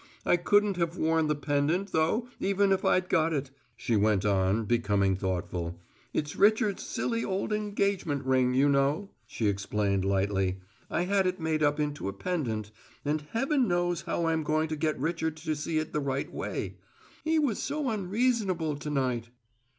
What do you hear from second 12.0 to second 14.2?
a pendant, and heaven knows